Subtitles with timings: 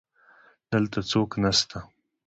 [0.71, 1.77] دلته څوک نسته